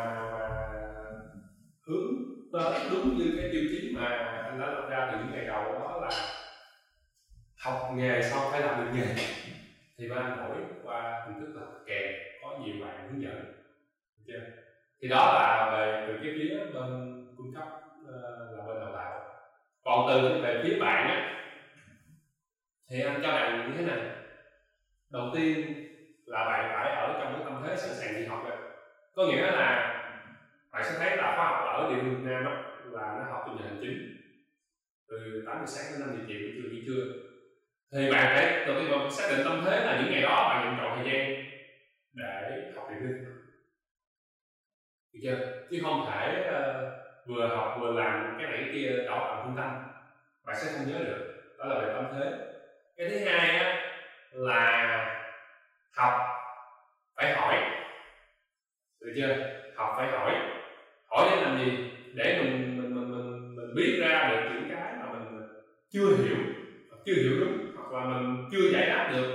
tới 2.52 2.80
đúng 2.90 3.16
như 3.16 3.32
cái 3.36 3.48
tiêu 3.52 3.62
chí 3.68 3.92
mà 3.94 4.06
anh 4.44 4.58
đã 4.58 4.66
đặt 4.66 4.88
ra 4.88 5.08
từ 5.10 5.18
những 5.18 5.32
ngày 5.32 5.44
đầu 5.44 5.72
đó 5.72 6.00
là 6.02 6.10
học 7.58 7.90
nghề 7.94 8.22
xong 8.22 8.50
phải 8.50 8.60
làm 8.60 8.84
được 8.84 8.90
nghề. 8.94 9.14
Thì 9.98 10.08
ba 10.08 10.16
anh 10.16 10.36
hỏi 10.36 10.56
qua 10.82 11.26
hình 11.26 11.40
thức 11.40 11.60
là 11.60 11.66
kèm 11.86 12.14
có 12.42 12.58
nhiều 12.58 12.74
bạn 12.86 13.08
hướng 13.08 13.22
dẫn 13.22 13.34
được 13.34 14.22
chưa? 14.26 14.40
Thì 15.02 15.08
đó 15.08 15.32
là 15.34 15.70
về 15.72 16.04
từ 16.06 16.14
cái 16.22 16.32
phía 16.36 16.56
bên 16.74 17.26
cung 17.36 17.54
cấp 17.54 17.68
uh, 18.02 18.58
là 18.58 18.64
bên 18.66 18.80
đào 18.80 18.92
tạo. 18.94 19.20
Còn 19.84 20.06
từ 20.08 20.42
về 20.42 20.60
phía 20.64 20.80
bạn 20.80 21.08
á 21.08 21.36
thì 22.90 23.00
anh 23.00 23.20
cho 23.22 23.28
bạn 23.28 23.70
như 23.70 23.76
thế 23.76 23.84
này. 23.84 24.08
Đầu 25.10 25.30
tiên 25.34 25.74
là 26.26 26.44
bạn 26.44 26.70
phải 26.74 26.96
ở 26.96 27.20
trong 27.20 27.32
cái 27.34 27.42
tâm 27.44 27.62
thế 27.66 27.76
sẵn 27.76 27.94
sàng 27.94 28.20
đi 28.20 28.26
học 28.26 28.44
rồi 28.48 28.58
có 29.14 29.26
nghĩa 29.26 29.50
là 29.50 29.89
bạn 30.72 30.84
sẽ 30.84 30.94
thấy 30.98 31.16
là 31.16 31.36
khóa 31.36 31.44
học 31.44 31.64
ở 31.64 31.90
địa 31.90 32.00
phương 32.02 32.14
Việt 32.14 32.30
Nam 32.30 32.44
á 32.44 32.62
là 32.84 33.16
nó 33.18 33.24
học 33.32 33.44
từ 33.46 33.52
giờ 33.58 33.68
hành 33.68 33.78
chính 33.80 34.20
từ 35.08 35.42
8 35.46 35.58
giờ 35.58 35.66
sáng 35.66 35.92
đến 35.92 36.00
5 36.00 36.16
giờ 36.16 36.24
chiều 36.28 36.38
buổi 36.40 36.52
trưa 36.56 36.68
nghỉ 36.68 36.82
trưa. 36.86 37.04
Thì 37.92 38.12
bạn 38.12 38.36
phải 38.36 38.66
đầu 38.66 38.76
tiên 38.80 38.90
bạn 38.90 39.10
xác 39.10 39.28
định 39.30 39.44
tâm 39.44 39.62
thế 39.64 39.84
là 39.84 40.00
những 40.00 40.12
ngày 40.12 40.22
đó 40.22 40.48
bạn 40.48 40.64
dành 40.64 40.76
trọn 40.80 40.98
thời 40.98 41.12
gian 41.12 41.44
để 42.12 42.62
học 42.76 42.88
địa 42.90 42.96
phương. 43.00 43.24
Được 45.12 45.20
chưa? 45.22 45.66
Chứ 45.70 45.80
không 45.82 46.10
thể 46.12 46.50
uh, 46.50 47.28
vừa 47.28 47.46
học 47.46 47.76
vừa 47.80 47.92
làm 47.92 48.36
cái 48.38 48.50
này 48.50 48.58
cái 48.60 48.70
kia 48.72 49.04
đó 49.06 49.18
bằng 49.18 49.42
trung 49.46 49.56
tâm. 49.56 49.82
Bạn 50.44 50.56
sẽ 50.56 50.72
không 50.72 50.88
nhớ 50.88 50.98
được. 50.98 51.54
Đó 51.58 51.64
là 51.64 51.80
về 51.80 51.94
tâm 51.94 52.04
thế. 52.12 52.32
Cái 52.96 53.08
thứ 53.08 53.18
hai 53.18 53.58
á 53.58 53.92
là 54.32 55.06
học 55.96 56.12
phải 57.16 57.34
hỏi. 57.34 57.54
Được 59.00 59.12
chưa? 59.16 59.36
Học 59.76 59.94
phải 59.96 60.10
hỏi 60.10 60.49
hỏi 61.10 61.28
để 61.30 61.42
làm 61.42 61.58
gì? 61.58 61.72
Để 62.14 62.42
mình 62.42 62.76
mình 62.78 62.94
mình 62.94 63.10
mình, 63.10 63.56
mình 63.56 63.74
biết 63.74 63.98
ra 64.00 64.28
được 64.30 64.50
những 64.54 64.68
cái 64.70 64.94
mà 65.00 65.12
mình 65.12 65.42
chưa 65.90 66.16
hiểu 66.16 66.36
chưa 67.06 67.14
hiểu 67.14 67.40
đúng 67.40 67.72
hoặc 67.76 67.92
là 67.92 68.08
mình 68.08 68.48
chưa 68.52 68.70
giải 68.72 68.86
đáp 68.86 69.10
được 69.12 69.28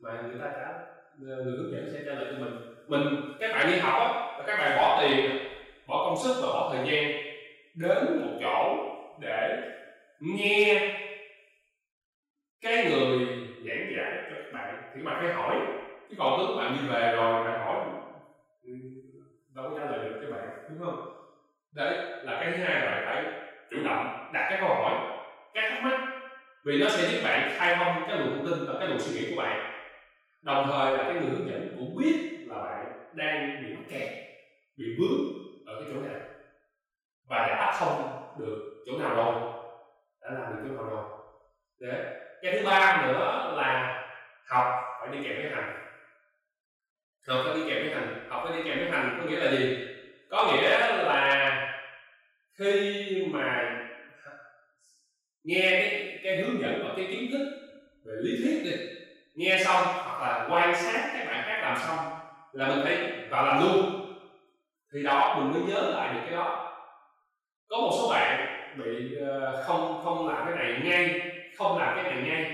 mà 0.00 0.22
người 0.22 0.40
ta 0.40 0.52
trả 0.56 0.72
người 1.18 1.44
hướng 1.44 1.72
dẫn 1.72 1.90
sẽ 1.92 2.00
trả 2.06 2.14
lời 2.14 2.26
cho 2.32 2.44
mình. 2.44 2.54
Mình 2.88 3.36
các 3.40 3.52
bạn 3.52 3.70
đi 3.72 3.78
học 3.78 4.00
á 4.00 4.30
các 4.46 4.58
bạn 4.58 4.76
bỏ 4.76 5.02
tiền 5.02 5.30
bỏ 5.86 6.04
công 6.04 6.18
sức 6.24 6.40
và 6.42 6.48
bỏ 6.48 6.72
thời 6.74 6.92
gian 6.92 7.12
đến 7.74 8.20
một 8.20 8.38
chỗ 8.40 8.76
để 9.20 9.56
nghe 10.20 10.88
cái 12.60 12.84
người 12.84 13.18
giảng 13.66 13.92
dạy 13.96 14.12
cho 14.30 14.36
các 14.36 14.52
bạn. 14.52 14.82
Thì 14.94 15.00
các 15.00 15.04
bạn 15.04 15.22
phải 15.22 15.32
hỏi 15.32 15.56
chứ 16.10 16.14
còn 16.18 16.40
lúc 16.40 16.56
bạn 16.58 16.76
đi 16.80 16.88
về 16.88 17.12
rồi 17.12 17.44
bạn 17.44 17.60
hỏi 17.60 17.76
đâu 19.60 19.70
có 19.70 19.78
trả 19.78 19.90
lời 19.90 20.04
được 20.04 20.18
các 20.22 20.36
bạn, 20.36 20.48
đúng 20.68 20.84
không? 20.84 21.16
Đấy, 21.72 21.94
là 22.22 22.40
cái 22.40 22.52
thứ 22.52 22.64
hai 22.64 22.80
là 22.80 23.02
phải 23.06 23.24
chủ 23.70 23.76
động 23.84 24.30
đặt 24.32 24.46
các 24.50 24.58
câu 24.60 24.68
hỏi, 24.68 24.94
các 25.54 25.70
thắc 25.70 25.82
mắc, 25.82 26.00
vì 26.64 26.78
nó 26.78 26.88
sẽ 26.88 27.08
giúp 27.08 27.18
bạn 27.24 27.50
khai 27.56 27.76
thông 27.76 28.08
cái 28.08 28.18
luồng 28.18 28.28
thông 28.28 28.46
tin 28.46 28.66
và 28.66 28.74
cái 28.78 28.88
luồng 28.88 28.98
suy 28.98 29.12
nghĩ 29.12 29.30
của 29.30 29.42
bạn. 29.42 29.80
Đồng 30.42 30.68
thời 30.70 30.98
là 30.98 31.04
cái 31.04 31.14
người 31.14 31.30
hướng 31.30 31.48
dẫn 31.48 31.76
cũng 31.78 31.96
biết 31.96 32.46
là 32.48 32.62
bạn 32.62 32.86
đang 33.14 33.62
bị 33.62 33.74
mắc 33.74 33.82
kẹt, 33.90 34.08
bị 34.76 34.84
vướng 34.98 35.20
ở 35.66 35.80
cái 35.80 35.92
chỗ 35.94 36.00
nào 36.00 36.20
và 37.28 37.46
đã 37.48 37.76
thông 37.78 38.22
được 38.38 38.82
chỗ 38.86 38.98
nào 38.98 39.14
rồi, 39.14 39.52
đã 40.22 40.30
làm 40.30 40.56
được 40.56 40.62
chỗ 40.68 40.74
nào 40.74 40.84
rồi. 40.84 41.04
Đấy, 41.80 42.04
cái 42.42 42.52
thứ 42.52 42.66
ba 42.66 43.06
nữa 43.06 43.52
là 43.56 44.02
học, 44.48 44.74
phải 45.00 45.16
đi 45.16 45.28
kèm 45.28 45.42
với 45.42 45.50
hành 45.50 45.79
học 47.28 47.40
phải 47.44 47.54
đi 47.54 47.60
kèm 47.68 47.80
với 47.80 47.90
hành. 47.90 48.08
Học 48.26 48.40
phải 48.44 48.52
đi 48.58 48.62
kèm 48.64 48.78
với 48.78 48.88
hành 48.88 49.16
có 49.18 49.24
nghĩa 49.24 49.36
là 49.36 49.50
gì? 49.50 49.70
Có 50.28 50.48
nghĩa 50.52 50.78
là 50.88 51.66
khi 52.58 53.22
mà 53.32 53.70
nghe 55.44 55.76
cái, 55.80 56.18
cái 56.22 56.36
hướng 56.36 56.60
dẫn 56.60 56.80
và 56.82 56.90
cái 56.96 57.06
kiến 57.10 57.30
thức 57.30 57.42
về 58.04 58.14
lý 58.22 58.32
thuyết 58.42 58.60
đi 58.64 58.72
nghe 59.34 59.56
xong 59.64 59.86
hoặc 60.04 60.20
là 60.20 60.46
quan 60.50 60.74
sát 60.74 61.10
các 61.14 61.24
bạn 61.26 61.42
khác 61.46 61.58
làm 61.62 61.76
xong 61.76 61.98
là 62.52 62.68
mình 62.68 62.80
phải 62.84 62.98
vào 63.30 63.44
làm 63.44 63.60
luôn 63.60 63.90
thì 64.92 65.02
đó 65.02 65.34
mình 65.38 65.50
mới 65.50 65.60
nhớ 65.60 65.88
lại 65.90 66.08
được 66.08 66.20
cái 66.24 66.32
đó. 66.32 66.56
Có 67.68 67.78
một 67.78 67.90
số 67.98 68.08
bạn 68.08 68.46
bị 68.78 69.14
ờ, 69.20 69.52
không 69.64 69.96
không 69.96 70.26
làm 70.26 70.44
cái 70.46 70.54
này 70.54 70.74
ngay 70.84 71.14
không 71.58 71.78
làm 71.78 71.94
cái 71.94 72.04
này 72.04 72.18
ngay 72.18 72.46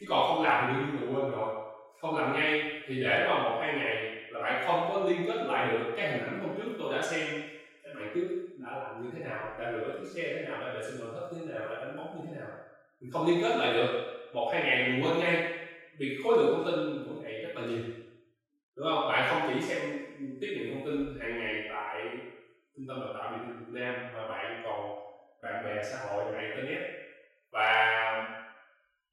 chứ 0.00 0.06
còn 0.10 0.24
không 0.28 0.42
làm 0.42 0.60
thì 0.60 0.74
đương 0.74 0.92
nhiên 0.92 1.12
quên 1.12 1.28
rồi 1.28 1.59
không 2.00 2.14
làm 2.14 2.32
ngay 2.32 2.62
thì 2.88 2.98
để 2.98 3.20
vào 3.26 3.38
một 3.38 3.56
hai 3.60 3.72
ngày 3.72 4.06
là 4.28 4.40
bạn 4.40 4.58
không 4.58 4.86
có 4.88 4.98
liên 4.98 5.24
kết 5.24 5.42
lại 5.44 5.66
được 5.66 5.84
cái 5.96 6.06
hình 6.06 6.20
ảnh 6.20 6.36
hôm 6.36 6.54
trước 6.54 6.70
tôi 6.78 6.90
đã 6.90 7.02
xem. 7.02 7.34
Các 7.82 7.90
bạn 7.94 8.08
trước 8.14 8.26
đã 8.56 8.76
làm 8.76 9.00
như 9.00 9.10
thế 9.14 9.20
nào, 9.20 9.54
đã 9.58 9.68
rửa 9.68 9.90
chiếc 9.98 10.06
xe 10.08 10.30
thế 10.34 10.40
nào, 10.40 10.58
đã 10.58 10.68
vệ 10.68 10.82
sinh 10.82 10.98
nội 10.98 11.10
thất 11.14 11.24
thế 11.30 11.42
nào, 11.42 11.66
đã 11.68 11.76
đánh 11.78 11.96
bóng 11.96 12.08
như 12.14 12.20
thế 12.24 12.30
nào. 12.30 12.52
Mình 13.02 13.10
không 13.10 13.24
liên 13.24 13.38
kết 13.40 13.56
lại 13.56 13.70
được. 13.70 13.90
Một 14.32 14.46
hai 14.52 14.62
ngày 14.62 14.78
mình 14.78 14.98
quên 15.02 15.18
ngay, 15.18 15.40
vì 15.98 16.12
khối 16.16 16.36
lượng 16.36 16.50
thông 16.50 16.64
tin 16.64 17.04
mỗi 17.04 17.16
ngày 17.18 17.38
rất 17.38 17.56
là 17.56 17.62
nhiều. 17.62 17.82
Đúng 18.76 18.86
không? 18.88 19.06
Bạn 19.06 19.24
không 19.24 19.42
chỉ 19.46 19.60
xem 19.60 19.98
tiếp 20.40 20.48
nhận 20.54 20.68
thông 20.68 20.82
tin 20.82 21.08
hàng 21.20 21.36
ngày 21.36 21.60
tại 21.68 22.18
trung 22.76 22.86
tâm 22.86 23.00
đào 23.00 23.10
tạo 23.14 23.28
Việt 23.30 23.40
Nam 23.72 24.00
mà 24.12 24.24
bạn 24.24 24.56
còn 24.62 24.88
bạn 25.42 25.62
bè 25.62 25.82
xã 25.82 25.98
hội 25.98 26.26
mạng 26.26 26.40
internet. 26.42 26.82
Và 27.52 28.12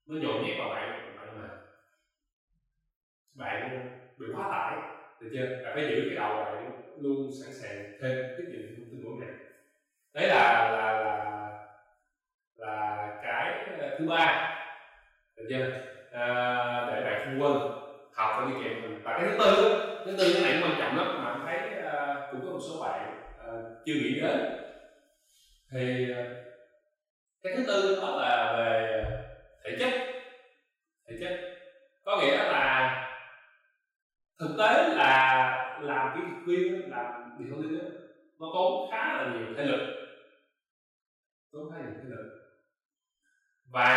nó 0.08 0.16
nhồi 0.16 0.40
nhét 0.40 0.58
vào 0.58 0.68
bạn 0.68 0.92
bạn 3.38 3.88
bị 4.18 4.26
quá 4.36 4.48
tải 4.52 4.78
được 5.20 5.30
chưa 5.34 5.64
bạn 5.64 5.74
phải 5.76 5.84
giữ 5.90 6.04
cái 6.08 6.16
đầu 6.16 6.36
bạn 6.44 6.72
luôn 7.02 7.30
sẵn 7.42 7.54
sàng 7.54 7.98
thêm 8.02 8.16
tiếp 8.38 8.44
nhận 8.50 8.62
thông 8.78 8.90
tin 8.92 9.02
mỗi 9.04 9.14
ngày. 9.20 9.36
Đấy 10.14 10.28
là 10.28 10.70
là 10.72 10.94
là 11.02 11.50
là 12.58 13.08
cái 13.24 13.54
ờ, 13.80 13.98
thứ 14.00 14.08
ba. 14.10 14.54
Được 15.36 15.48
chưa? 15.50 15.66
À, 16.12 16.26
để 16.88 17.02
bạn 17.04 17.22
không 17.26 17.42
quên 17.42 17.54
học 18.16 18.36
phải 18.38 18.46
đi 18.48 18.64
kèm 18.64 18.82
mình 18.82 19.02
và 19.04 19.18
cái 19.18 19.30
thứ 19.30 19.38
tư 19.46 19.84
thứ 20.06 20.16
tư 20.18 20.34
cái 20.34 20.42
này 20.44 20.52
cũng 20.54 20.70
quan 20.70 20.80
trọng 20.80 20.98
lắm 20.98 21.08
mà 21.18 21.32
anh 21.32 21.42
thấy 21.46 21.58
uh, 21.80 22.32
cũng 22.32 22.42
có 22.46 22.52
một 22.52 22.60
số 22.70 22.82
bạn 22.82 23.14
uh, 23.36 23.86
chưa 23.86 23.94
nghĩ 23.94 24.20
đến. 24.22 24.38
Thì 25.72 26.12
uh, 26.12 26.18
cái 27.44 27.54
thứ 27.58 27.64
tư 27.68 27.98
đó 28.02 28.16
là 28.22 28.54
về 28.58 29.04
thể 29.64 29.78
chất. 29.80 29.90
Thể 31.10 31.18
chất. 31.22 31.40
Có 32.06 32.18
nghĩa 32.22 32.38
là 32.38 32.77
thực 34.40 34.56
tế 34.60 34.96
là 34.96 35.80
làm 35.82 36.16
kỹ 36.16 36.22
thuật 36.32 36.44
viên 36.48 36.92
làm 36.92 37.36
điều 37.40 37.48
thông 37.52 37.64
tin 37.64 37.80
nó 38.40 38.48
tốn 38.54 38.92
khá 38.92 39.14
là 39.18 39.34
nhiều 39.34 39.48
thể 39.58 39.64
lực. 39.66 39.96
Tốn 41.52 41.72
khá 41.72 41.78
nhiều 41.78 41.94
thể 41.96 42.10
lực. 42.10 42.34
Và 43.72 43.88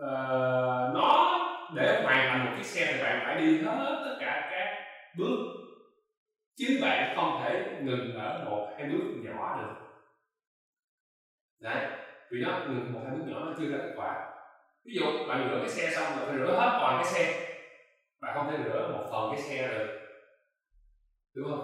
uh, 0.00 0.94
nó 0.94 1.40
để 1.74 2.02
hoàn 2.02 2.28
thành 2.28 2.44
một 2.44 2.52
chiếc 2.56 2.64
xe 2.64 2.92
thì 2.92 3.02
bạn 3.02 3.20
phải 3.24 3.36
đi 3.36 3.62
hết 3.62 4.02
tất 4.04 4.16
cả 4.20 4.48
các 4.50 4.84
bước. 5.18 5.38
Chứ 6.56 6.78
bạn 6.82 7.12
không 7.16 7.42
thể 7.42 7.80
ngừng 7.82 8.14
ở 8.14 8.44
một 8.44 8.74
hai 8.78 8.88
bước 8.88 9.02
nhỏ 9.14 9.60
được. 9.62 9.74
Đấy 11.60 11.86
vì 12.30 12.40
nó 12.40 12.58
ngừng 12.58 12.92
một 12.92 13.00
hai 13.04 13.16
bước 13.16 13.24
nhỏ 13.26 13.40
nó 13.40 13.52
chưa 13.58 13.68
ra 13.68 13.78
kết 13.78 13.92
quả. 13.96 14.30
Ví 14.84 14.94
dụ 14.94 15.26
bạn 15.28 15.48
rửa 15.50 15.58
cái 15.58 15.68
xe 15.68 15.90
xong 15.90 16.18
rồi 16.18 16.26
phải 16.26 16.38
rửa 16.38 16.60
hết 16.60 16.78
toàn 16.80 17.02
cái 17.02 17.12
xe 17.12 17.50
bạn 18.24 18.34
không 18.34 18.48
thể 18.48 18.58
rửa 18.64 18.86
một 18.90 19.04
phần 19.10 19.30
cái 19.30 19.38
xe 19.38 19.68
được. 19.68 19.84
Đúng 21.36 21.48
không? 21.48 21.60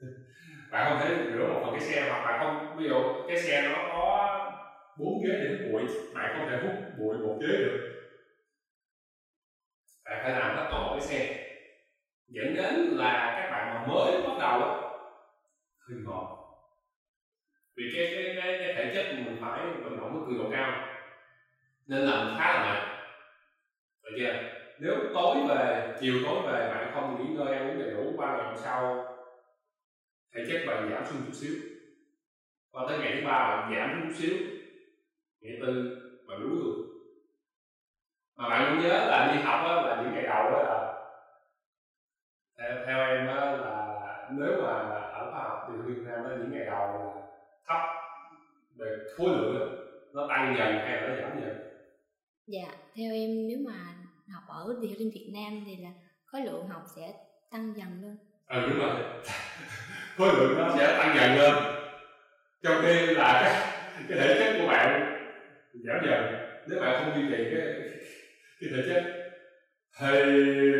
Bạn 0.70 0.84
không 0.84 0.96
thể 0.98 1.10
rửa 1.32 1.46
một 1.46 1.58
phần 1.62 1.72
cái 1.72 1.80
xe 1.80 2.02
hoặc 2.02 2.22
bạn 2.24 2.36
không 2.38 2.76
ví 2.76 2.86
dụ 2.86 3.04
cái 3.28 3.38
xe 3.38 3.60
nó 3.60 3.80
có 3.86 4.28
bốn 4.96 5.20
ghế 5.24 5.38
để 5.40 5.46
hút 5.48 5.58
bụi 5.62 5.86
bạn 6.12 6.30
không 6.32 6.46
thể 6.46 6.54
hút 6.54 6.72
bụi 6.96 7.18
một 7.18 7.36
ghế 7.40 7.58
được. 7.58 7.74
Bạn 10.04 10.18
phải 10.22 10.32
làm 10.32 10.52
hết 10.52 10.66
toàn 10.68 10.82
bộ 10.82 10.92
cái 10.92 11.00
xe. 11.00 11.28
Dẫn 12.28 12.54
đến 12.54 12.72
là 12.74 13.32
các 13.36 13.48
bạn 13.50 13.68
mà 13.68 13.78
mới 13.78 14.18
bắt 14.24 14.36
đầu 14.38 14.78
hơi 15.78 15.98
ngọt 16.04 16.28
vì 17.76 17.88
cái 17.92 18.08
cái 18.12 18.32
cái, 18.34 18.54
cái 18.58 18.70
thể 18.74 18.86
chất 18.92 19.12
mình 19.12 19.34
phải 19.40 19.72
vận 19.82 19.96
động 19.96 20.10
với 20.12 20.20
cường 20.24 20.36
độ 20.36 20.46
cao 20.50 20.74
nên 21.86 22.02
là 22.04 22.14
mình 22.14 22.30
khá 22.36 22.48
là 22.48 22.56
mệt. 22.56 22.76
Được 24.02 24.10
chưa? 24.16 24.51
Nếu 24.82 24.96
tối 25.14 25.36
về 25.48 25.94
chiều 26.00 26.14
tối 26.24 26.42
về 26.46 26.68
bạn 26.68 26.90
không 26.94 27.18
nghỉ 27.18 27.34
ngơi 27.34 27.54
ăn 27.54 27.70
uống 27.70 27.78
đầy 27.78 27.90
đủ 27.90 28.16
ba 28.18 28.36
ngày 28.36 28.46
hôm 28.46 28.56
sau 28.64 29.04
thể 30.34 30.44
chất 30.48 30.64
bạn 30.66 30.90
giảm 30.90 31.06
xuống 31.06 31.22
chút 31.26 31.32
xíu. 31.32 31.54
Qua 32.72 32.84
tới 32.88 32.98
ngày 32.98 33.12
thứ 33.14 33.26
ba 33.26 33.38
bạn 33.48 33.74
giảm 33.74 33.90
xuống 33.92 34.10
chút 34.10 34.16
xíu. 34.18 34.36
Ngày 35.40 35.58
tư 35.60 35.98
bạn 36.28 36.40
đuối 36.40 36.50
luôn. 36.50 36.88
Mà 38.36 38.48
bạn 38.48 38.72
cũng 38.72 38.82
nhớ 38.82 38.88
là 38.88 39.32
đi 39.32 39.42
học 39.42 39.60
á, 39.64 39.74
là 39.74 40.02
những 40.02 40.14
ngày 40.14 40.22
đầu 40.22 40.50
đó 40.50 40.62
là 40.62 40.92
theo, 42.58 42.86
theo 42.86 42.98
em 42.98 43.26
á, 43.26 43.50
là 43.50 44.28
nếu 44.38 44.62
mà 44.62 44.72
ở 45.12 45.30
khoa 45.30 45.42
học 45.42 45.68
thì 45.68 45.74
Việt 45.86 46.00
Nam 46.04 46.24
á, 46.24 46.36
những 46.38 46.50
ngày 46.52 46.66
đầu 46.66 46.86
là 46.98 47.22
thấp 47.66 47.80
về 48.78 48.96
khối 49.16 49.28
lượng 49.28 49.68
nó 50.14 50.26
tăng 50.28 50.54
dần 50.58 50.68
hay 50.72 51.00
là 51.00 51.08
nó 51.08 51.14
giảm 51.14 51.40
dần? 51.40 51.56
Dạ 52.46 52.68
theo 52.96 53.12
em 53.12 53.30
nếu 53.48 53.58
mà 53.66 54.01
học 54.28 54.42
ở 54.48 54.76
điều 54.82 55.10
Việt 55.14 55.30
Nam 55.34 55.64
thì 55.66 55.76
là 55.76 55.90
khối 56.24 56.40
lượng 56.40 56.68
học 56.68 56.82
sẽ 56.96 57.12
tăng 57.50 57.74
dần 57.76 57.88
lên 58.02 58.16
ừ 58.48 58.68
đúng 58.68 58.78
rồi. 58.78 58.96
Khối 60.16 60.28
lượng 60.34 60.58
nó 60.58 60.76
sẽ 60.76 60.98
tăng 60.98 61.16
dần 61.16 61.36
lên. 61.38 61.54
Trong 62.62 62.82
khi 62.82 63.06
là 63.06 63.40
cái, 63.42 63.82
cái 64.08 64.18
thể 64.18 64.36
chất 64.38 64.58
của 64.58 64.66
bạn 64.66 65.16
giảm 65.72 66.06
dần. 66.06 66.34
Nếu 66.68 66.80
bạn 66.80 67.04
không 67.04 67.14
duy 67.14 67.28
trì 67.28 67.44
cái 67.50 67.66
cái 68.60 68.70
thể 68.70 68.82
chất 68.88 69.22
thì 69.98 70.18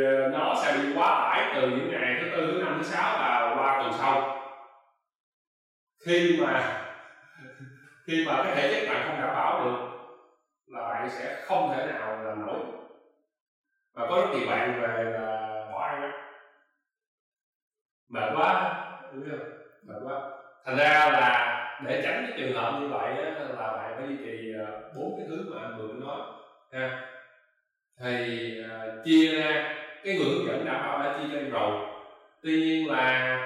ờ, 0.04 0.28
nó 0.28 0.62
sẽ 0.62 0.78
bị 0.78 0.94
quá 0.94 1.08
tải 1.20 1.52
từ 1.54 1.70
những 1.70 1.90
ngày 1.90 2.18
thứ 2.20 2.28
tư 2.30 2.52
thứ 2.52 2.62
năm 2.64 2.78
thứ 2.78 2.88
sáu 2.88 3.18
và 3.18 3.54
qua 3.56 3.78
tuần 3.82 3.92
sau. 3.98 4.38
Khi 6.06 6.40
mà 6.40 6.78
khi 8.06 8.24
mà 8.26 8.42
cái 8.44 8.54
thể 8.56 8.74
chất 8.74 8.92
bạn 8.92 9.08
không 9.08 9.20
đảm 9.20 9.34
bảo 9.34 9.64
được 9.64 9.76
là 10.66 10.88
bạn 10.88 11.10
sẽ 11.10 11.42
không 11.44 11.74
thể 11.76 11.86
nào 11.86 12.24
là 12.24 12.34
nổi 12.34 12.81
và 13.94 14.06
có 14.08 14.16
rất 14.16 14.26
nhiều 14.32 14.48
bạn 14.48 14.80
về 14.82 15.04
là 15.04 15.64
bỏ 15.72 15.84
ăn 15.88 16.02
đó. 16.02 16.08
Mệt 18.08 18.32
quá 18.36 18.82
đúng 19.14 19.28
không? 19.30 19.48
Mệt 19.82 20.00
quá. 20.04 20.20
Thành 20.64 20.76
ra 20.76 20.88
là 21.12 21.58
để 21.84 22.02
tránh 22.04 22.26
cái 22.28 22.38
trường 22.38 22.56
hợp 22.56 22.80
như 22.80 22.88
vậy 22.88 23.22
á, 23.24 23.30
là 23.30 23.54
bạn 23.56 23.96
phải 23.96 24.08
duy 24.08 24.16
trì 24.16 24.52
ờ, 24.58 24.92
bốn 24.96 25.16
cái 25.18 25.26
thứ 25.28 25.52
mà 25.52 25.60
anh 25.62 25.78
vừa 25.78 25.86
mới 25.86 26.00
nói 26.00 26.20
ha. 26.72 27.08
Thì 28.00 28.50
uh, 28.64 29.04
chia 29.04 29.32
ra 29.32 29.74
cái 30.04 30.14
người 30.14 30.26
hướng 30.26 30.46
dẫn 30.46 30.64
đảm 30.64 30.82
bảo 30.86 30.98
đã 30.98 31.18
chia 31.18 31.28
cho 31.32 31.38
em 31.38 31.50
rồi. 31.50 31.80
Tuy 32.42 32.60
nhiên 32.60 32.90
là 32.90 33.36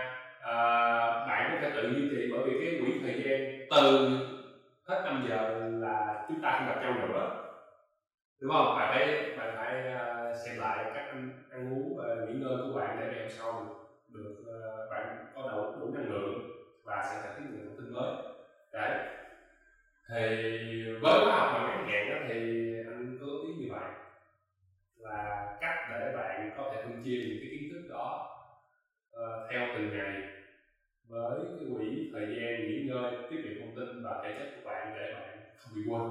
uh, 0.40 1.28
bạn 1.28 1.50
có 1.52 1.58
thể 1.62 1.70
tự 1.74 1.90
duy 1.90 2.08
trì 2.10 2.32
bởi 2.32 2.40
vì 2.44 2.52
cái 2.60 2.80
quỹ 2.80 2.92
thời 3.02 3.22
gian 3.22 3.66
từ 3.70 4.08
hết 4.88 5.02
5 5.04 5.26
giờ 5.28 5.60
là 5.80 6.24
chúng 6.28 6.42
ta 6.42 6.50
không 6.58 6.68
gặp 6.68 6.80
nhau 6.82 7.08
nữa. 7.08 7.30
Đúng 8.40 8.52
không? 8.52 8.76
Bạn 8.78 8.88
phải 8.94 9.22
bạn 9.38 9.54
phải 9.56 9.92
uh, 9.94 10.15
xem 10.46 10.58
lại 10.58 10.86
cách 10.94 11.06
ăn, 11.08 11.32
ăn 11.50 11.66
uống 11.68 11.94
và 11.96 12.16
nghỉ 12.24 12.34
ngơi 12.34 12.58
của 12.62 12.72
bạn 12.72 12.96
để 12.98 13.08
đem 13.08 13.28
sau 13.30 13.68
được 14.08 14.32
uh, 14.42 14.90
bạn 14.90 15.16
có 15.34 15.44
đủ 15.44 15.72
đủ 15.78 15.92
năng 15.94 16.08
lượng 16.08 16.40
và 16.86 17.02
sẽ 17.10 17.18
trả 17.22 17.30
được 17.36 17.44
những 17.52 17.64
thông 17.64 17.76
tin 17.76 17.90
mới. 17.92 18.10
Đấy. 18.74 18.96
Thì 20.10 20.16
với 21.02 21.18
khóa 21.22 21.34
học 21.34 21.48
mà 21.52 21.62
ngắn 21.62 21.84
hạn 21.86 22.08
đó 22.08 22.16
thì 22.24 22.68
anh 22.86 23.14
có 23.20 23.26
ý 23.42 23.54
như 23.54 23.66
vậy? 23.70 23.88
Là 24.96 25.46
cách 25.60 25.74
để 25.88 26.10
bạn 26.14 26.50
có 26.54 26.66
thể 26.70 26.78
phân 26.82 26.96
chia 26.98 27.20
những 27.24 27.38
cái 27.40 27.50
kiến 27.52 27.66
thức 27.70 27.80
đó 27.88 28.20
uh, 29.16 29.42
theo 29.50 29.68
từng 29.74 29.90
ngày 29.90 30.24
với 31.08 31.50
cái 31.56 31.66
quỹ 31.72 32.04
thời 32.12 32.30
gian 32.30 32.66
nghỉ 32.66 32.80
ngơi 32.86 33.16
tiếp 33.30 33.38
nhận 33.42 33.56
thông 33.58 33.74
tin 33.74 34.00
và 34.02 34.16
thể 34.22 34.30
chất 34.36 34.48
của 34.54 34.62
bạn 34.64 34.92
để 34.94 35.10
bạn 35.12 35.38
không 35.54 35.74
bị 35.74 35.82
quên? 35.86 36.04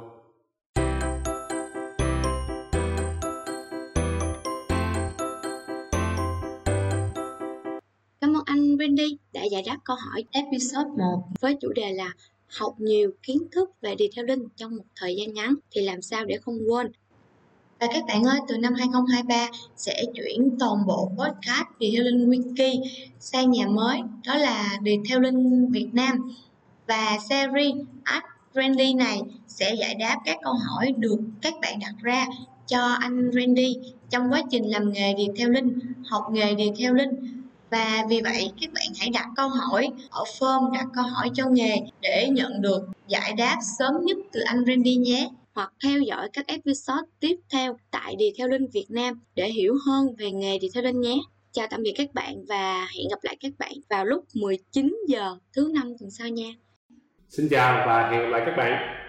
Anh 8.55 8.77
Randy 8.79 9.17
đã 9.33 9.43
giải 9.43 9.63
đáp 9.65 9.77
câu 9.83 9.95
hỏi 9.95 10.23
episode 10.31 10.89
1 10.97 11.23
với 11.41 11.55
chủ 11.61 11.73
đề 11.73 11.93
là 11.93 12.11
học 12.59 12.75
nhiều 12.77 13.11
kiến 13.23 13.37
thức 13.51 13.69
về 13.81 13.95
detailing 13.99 14.47
trong 14.55 14.75
một 14.75 14.83
thời 14.95 15.15
gian 15.15 15.33
ngắn 15.33 15.55
thì 15.71 15.81
làm 15.81 16.01
sao 16.01 16.25
để 16.25 16.37
không 16.37 16.59
quên. 16.69 16.91
Và 17.79 17.87
các 17.93 18.03
bạn 18.07 18.23
ơi, 18.23 18.39
từ 18.47 18.57
năm 18.57 18.73
2023 18.73 19.49
sẽ 19.75 20.03
chuyển 20.13 20.57
toàn 20.59 20.85
bộ 20.85 21.11
podcast 21.17 21.67
Detailing 21.79 22.29
Wiki 22.29 22.83
sang 23.19 23.51
nhà 23.51 23.67
mới, 23.67 23.99
đó 24.25 24.35
là 24.35 24.79
Detailing 24.85 25.71
Việt 25.71 25.89
Nam. 25.93 26.31
Và 26.87 27.17
series 27.29 27.75
Ask 28.03 28.25
Randy 28.53 28.93
này 28.93 29.21
sẽ 29.47 29.75
giải 29.79 29.95
đáp 29.95 30.17
các 30.25 30.37
câu 30.43 30.53
hỏi 30.53 30.93
được 30.97 31.19
các 31.41 31.53
bạn 31.61 31.79
đặt 31.79 31.95
ra 32.01 32.25
cho 32.67 32.79
anh 32.99 33.31
Randy 33.33 33.75
trong 34.09 34.31
quá 34.31 34.41
trình 34.51 34.63
làm 34.71 34.93
nghề 34.93 35.15
detailing, 35.17 35.79
học 36.09 36.23
nghề 36.31 36.55
detailing 36.55 37.35
và 37.69 38.05
vì 38.09 38.21
vậy, 38.21 38.51
các 38.61 38.69
bạn 38.73 38.87
hãy 38.99 39.09
đặt 39.09 39.25
câu 39.35 39.49
hỏi 39.49 39.89
ở 40.09 40.23
form, 40.23 40.71
đặt 40.73 40.85
câu 40.95 41.03
hỏi 41.03 41.29
cho 41.33 41.49
nghề 41.49 41.75
để 42.01 42.29
nhận 42.31 42.61
được 42.61 42.81
giải 43.07 43.33
đáp 43.37 43.57
sớm 43.79 43.93
nhất 44.01 44.17
từ 44.31 44.39
anh 44.45 44.63
Randy 44.67 44.95
nhé 44.95 45.29
hoặc 45.53 45.73
theo 45.83 45.99
dõi 45.99 46.29
các 46.33 46.47
episode 46.47 47.07
tiếp 47.19 47.35
theo 47.51 47.77
tại 47.91 48.15
Đi 48.15 48.25
theo 48.37 48.47
linh 48.47 48.67
Việt 48.73 48.85
Nam 48.89 49.21
để 49.35 49.49
hiểu 49.49 49.75
hơn 49.87 50.15
về 50.17 50.31
nghề 50.31 50.59
Đi 50.59 50.67
theo 50.73 50.83
linh 50.83 51.01
nhé. 51.01 51.15
Chào 51.51 51.67
tạm 51.69 51.83
biệt 51.83 51.93
các 51.97 52.13
bạn 52.13 52.35
và 52.49 52.87
hẹn 52.95 53.07
gặp 53.09 53.19
lại 53.21 53.37
các 53.39 53.51
bạn 53.59 53.73
vào 53.89 54.05
lúc 54.05 54.25
19 54.33 54.97
giờ 55.07 55.37
thứ 55.55 55.71
năm 55.73 55.93
tuần 55.99 56.11
sau 56.11 56.27
nha. 56.27 56.49
Xin 57.29 57.47
chào 57.49 57.87
và 57.87 58.09
hẹn 58.11 58.21
gặp 58.21 58.27
lại 58.29 58.41
các 58.45 58.53
bạn. 58.57 59.04